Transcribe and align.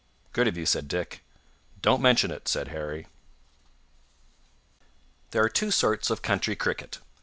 "Good 0.33 0.47
of 0.47 0.57
you," 0.57 0.65
said 0.65 0.87
Dick. 0.87 1.21
"Don't 1.79 2.01
mention 2.01 2.31
it," 2.31 2.47
said 2.47 2.69
Harry. 2.69 3.05
There 5.29 5.43
are 5.43 5.47
two 5.47 5.69
sorts 5.69 6.09
of 6.09 6.23
country 6.23 6.55
cricket. 6.55 6.97